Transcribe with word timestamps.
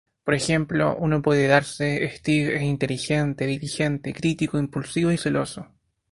Por 0.23 0.33
ejemplo, 0.33 0.97
uno 0.97 1.21
puede 1.21 1.45
darse 1.45 2.09
"Steve 2.15 2.55
es 2.55 2.63
inteligente, 2.63 3.45
diligente, 3.45 4.15
crítico, 4.15 4.57
impulsivo 4.57 5.11
y 5.11 5.17
celoso". 5.19 5.67